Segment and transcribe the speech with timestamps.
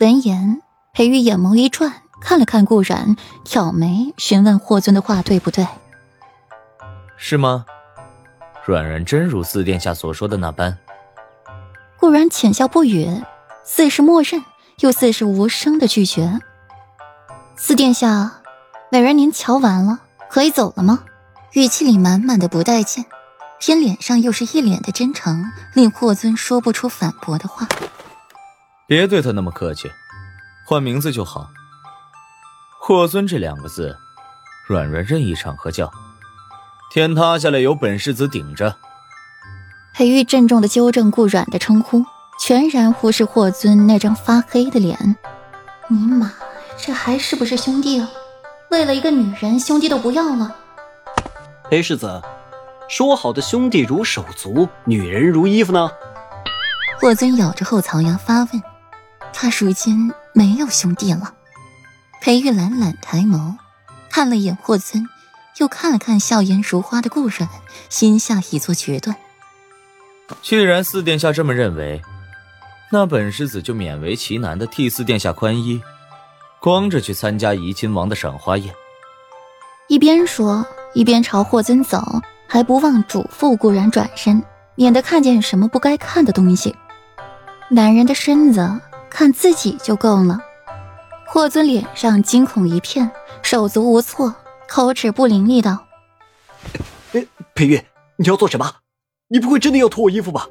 [0.00, 0.62] 闻言，
[0.92, 5.66] 裴玉眼眸一转，看了看顾然，挑眉询问霍尊的话对不对？
[7.16, 7.66] 是吗？
[8.64, 10.78] 软软真如四殿下所说的那般？
[11.98, 13.24] 顾然浅笑不语，
[13.64, 14.44] 似是默认，
[14.78, 16.38] 又似是无声的拒绝。
[17.56, 18.42] 四殿下，
[18.92, 19.98] 美人您瞧完了，
[20.30, 21.00] 可以走了吗？
[21.54, 23.04] 语气里满满的不待见，
[23.58, 27.66] 偏脸上又是一脸的真诚，令霍尊说不出反驳的话。
[28.88, 29.92] 别对他那么客气，
[30.64, 31.50] 换名字就好。
[32.80, 33.94] 霍尊这两个字，
[34.66, 35.92] 软软任意场合叫。
[36.90, 38.74] 天塌下来有本世子顶着。
[39.92, 42.02] 裴玉郑重的纠正顾软的称呼，
[42.40, 45.16] 全然忽视霍尊那张发黑的脸。
[45.88, 46.32] 尼玛，
[46.78, 48.08] 这还是不是兄弟啊？
[48.70, 50.56] 为了一个女人，兄弟都不要了。
[51.68, 52.22] 裴世子，
[52.88, 55.90] 说好的兄弟如手足，女人如衣服呢？
[56.98, 58.62] 霍尊咬着后槽牙发问。
[59.32, 61.34] 他如今没有兄弟了。
[62.20, 63.54] 裴玉懒懒抬眸，
[64.10, 65.08] 看了一眼霍尊，
[65.58, 67.48] 又看了看笑颜如花的顾然，
[67.88, 69.16] 心下已做决断。
[70.42, 72.02] 既然四殿下这么认为，
[72.90, 75.80] 那本世子就勉为其难的替四殿下宽衣，
[76.60, 78.74] 光着去参加怡亲王的赏花宴。
[79.86, 82.02] 一边说，一边朝霍尊走，
[82.48, 84.42] 还不忘嘱咐顾然转身，
[84.74, 86.74] 免得看见什么不该看的东西。
[87.70, 88.80] 男人的身子。
[89.10, 90.40] 看自己就够了。
[91.26, 93.10] 霍尊脸上惊恐一片，
[93.42, 94.34] 手足无措，
[94.66, 95.84] 口齿不伶俐道
[97.12, 97.82] ：“哎，裴玉，
[98.16, 98.76] 你要做什么？
[99.28, 100.48] 你不会真的要脱我衣服吧？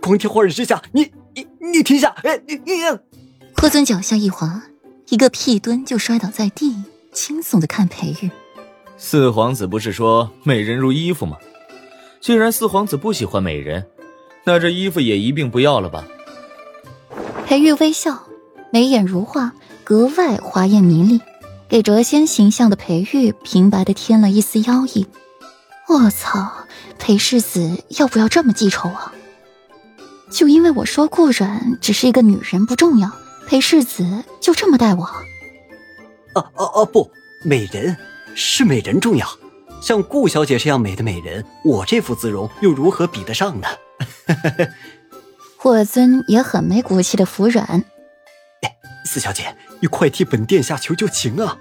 [0.00, 2.14] 光天化日之下，你你你停下！
[2.24, 2.72] 哎，你你……”
[3.56, 4.62] 霍尊脚下一滑，
[5.08, 8.30] 一个屁蹲就摔倒在地，惊悚的看裴玉。
[8.96, 11.36] 四皇子不是说美人如衣服吗？
[12.20, 13.86] 既然四皇子不喜欢美人，
[14.44, 16.04] 那这衣服也一并不要了吧？
[17.46, 18.24] 裴玉微笑，
[18.72, 19.52] 眉眼如画，
[19.84, 21.20] 格外华艳迷丽，
[21.68, 25.06] 给谪仙形象的裴玉平白的添了一丝妖异。
[25.88, 26.66] 我操，
[26.98, 29.12] 裴世子要不要这么记仇啊？
[30.28, 33.12] 就因为我说顾软只是一个女人不重要，
[33.46, 35.04] 裴世子就这么待我？
[35.04, 36.84] 啊啊啊！
[36.84, 37.08] 不，
[37.44, 37.96] 美人
[38.34, 39.24] 是美人重要，
[39.80, 43.68] 像顾小姐这样美的美人，我这副姿容又如何比得上呢？
[45.66, 47.82] 霍尊也很没骨气的服软，
[48.62, 51.58] 哎，四小姐，你快替本殿下求求情啊！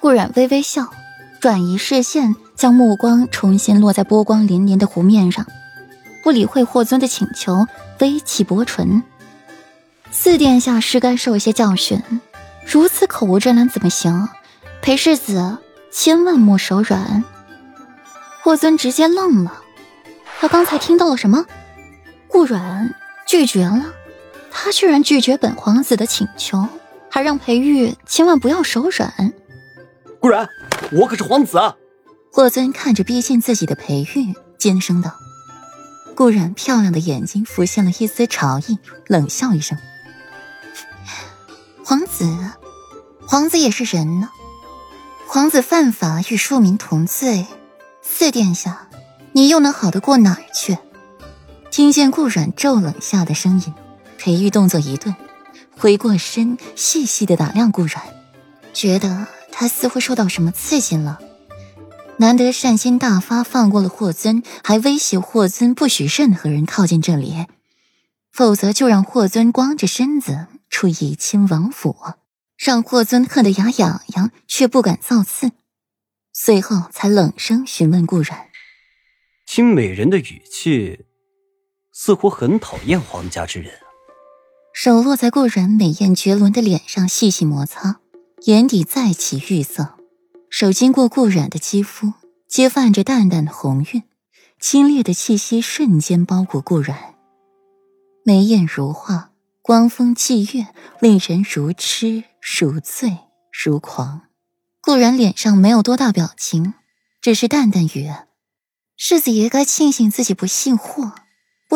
[0.00, 0.90] 顾软微微笑，
[1.40, 5.46] 转移视线，将目光重新落在波光粼粼的湖面上，
[6.22, 7.66] 不理会霍尊的请求，
[8.00, 9.02] 微起薄唇。
[10.10, 12.02] 四殿下是该受一些教训，
[12.66, 14.28] 如此口无遮拦怎么行？
[14.82, 15.56] 裴世子
[15.90, 17.24] 千万莫手软！
[18.42, 19.62] 霍尊直接愣了，
[20.38, 21.46] 他刚才听到了什么？
[22.28, 22.94] 顾软。
[23.26, 23.92] 拒绝了，
[24.50, 26.68] 他居然拒绝本皇子的请求，
[27.10, 29.32] 还让裴玉千万不要手软。
[30.20, 30.48] 顾然，
[30.92, 31.76] 我可是皇子啊！
[32.32, 35.12] 霍尊看着逼近自己的裴玉，尖声道。
[36.14, 39.76] 顾然漂亮的眼睛浮现了一丝潮意，冷笑一声
[41.84, 42.24] ：“皇子，
[43.26, 44.30] 皇子也是人呢。
[45.26, 47.46] 皇子犯法与庶民同罪，
[48.00, 48.88] 四殿下，
[49.32, 50.78] 你又能好得过哪儿去？”
[51.76, 53.74] 听见顾阮骤冷下的声音，
[54.16, 55.14] 裴玉动作一顿，
[55.76, 58.02] 回过身，细细的打量顾阮，
[58.72, 61.20] 觉得他似乎受到什么刺激了。
[62.16, 67.44] 难得善心大发，放过了霍尊，还威胁霍尊不许任何人靠近这里，
[68.32, 71.94] 否则就让霍尊光着身子出怡亲王府，
[72.56, 75.50] 让霍尊恨得牙痒痒，却不敢造次。
[76.32, 78.46] 随后才冷声询问顾阮
[79.46, 81.04] ：“听美人的语气。”
[81.98, 83.72] 似乎很讨厌皇家之人，
[84.74, 88.00] 手落在顾然美艳绝伦的脸上细细摩擦，
[88.42, 89.94] 眼底再起欲色。
[90.50, 92.12] 手经过顾染的肌肤，
[92.46, 94.02] 皆泛着淡淡的红晕，
[94.60, 97.14] 清冽的气息瞬间包裹顾染。
[98.22, 99.30] 眉眼如画，
[99.62, 100.66] 光风霁月，
[101.00, 102.24] 令人如痴
[102.58, 103.16] 如醉
[103.50, 104.20] 如狂。
[104.82, 106.74] 顾然脸上没有多大表情，
[107.22, 108.12] 只是淡淡语
[108.98, 111.14] ：“世子爷该庆幸自己不姓霍。”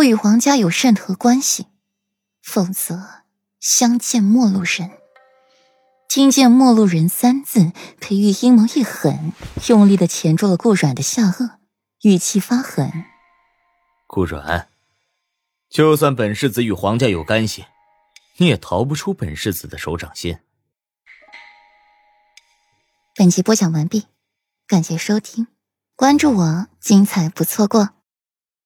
[0.00, 1.66] 不与皇家有任何关系，
[2.40, 3.20] 否则
[3.60, 4.92] 相见陌路人。
[6.08, 9.34] 听见“陌路人”三字，裴玉阴谋一狠，
[9.68, 11.58] 用力的钳住了顾软的下颚，
[12.00, 12.90] 语气发狠
[14.08, 14.68] ：“顾软，
[15.68, 17.66] 就算本世子与皇家有干系，
[18.38, 20.38] 你也逃不出本世子的手掌心。”
[23.14, 24.06] 本集播讲完毕，
[24.66, 25.48] 感谢收听，
[25.94, 27.90] 关注我，精彩不错过。